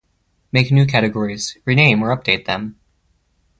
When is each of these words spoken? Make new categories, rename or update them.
Make 0.51 0.71
new 0.71 0.87
categories, 0.87 1.59
rename 1.63 2.01
or 2.03 2.07
update 2.09 2.45
them. 2.45 2.79